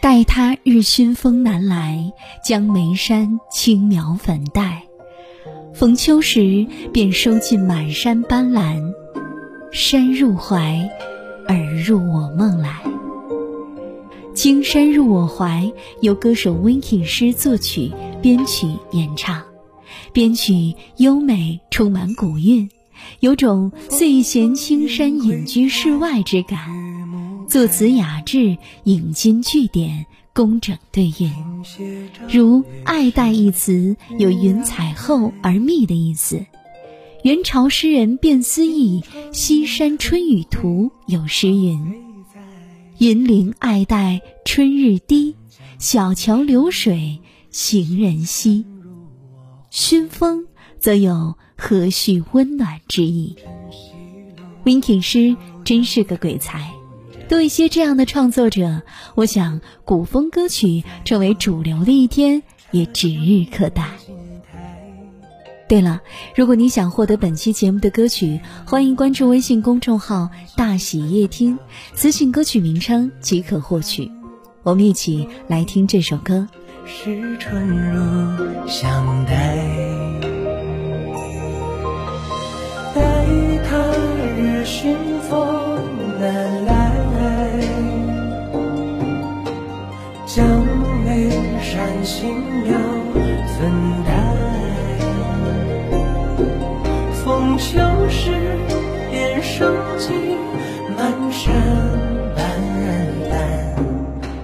[0.00, 2.12] 待他日熏风南来，
[2.44, 4.82] 将眉山轻描粉黛。
[5.72, 8.92] 逢秋时，便收尽满山斑斓。
[9.70, 10.90] 山入怀，
[11.48, 12.82] 而入我梦来。
[14.34, 15.64] 《青山入我怀》
[16.00, 17.92] 由歌手 Winky 诗作曲、
[18.22, 19.42] 编曲、演唱，
[20.12, 22.70] 编曲优美，充满古韵，
[23.20, 26.58] 有种岁闲青山隐居世外之感。
[27.46, 31.30] 作词雅致，引经据典，工整对韵。
[32.30, 36.46] 如“爱戴”一词，有云彩厚而密的意思。
[37.22, 39.00] 元朝诗人卞思义
[39.32, 41.94] 《西山春雨图》有诗云
[42.98, 45.36] ：“银铃爱戴春日低，
[45.78, 47.20] 小桥流水
[47.52, 48.66] 行人稀。”
[49.70, 50.48] 熏风
[50.80, 53.36] 则有和煦温暖之意。
[54.64, 56.72] Winky 诗真是个鬼才，
[57.28, 58.82] 多一些这样的创作者，
[59.14, 63.88] 我想古风歌曲成为主流的一天也指日可待。
[65.72, 66.02] 对了，
[66.34, 71.58] 如果你想获得本期节目的歌曲，欢迎关注微信公众号“大喜夜听”，
[71.96, 74.12] 私信歌曲名称即可获取。
[74.64, 76.46] 我们一起来听这首歌。
[76.84, 79.56] 是春入相待，
[82.94, 83.24] 待
[83.66, 83.78] 他
[84.36, 85.38] 日熏风
[86.20, 86.92] 南来，
[90.26, 90.46] 将
[91.06, 91.30] 眉
[91.62, 92.28] 山轻
[92.62, 92.78] 描
[93.58, 93.72] 粉
[95.12, 95.22] 黛。
[97.58, 98.30] 秋时
[99.10, 99.64] 便收
[99.96, 100.12] 起
[100.96, 101.54] 满山
[102.34, 102.42] 斑
[103.30, 103.32] 斓，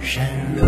[0.00, 0.62] 山如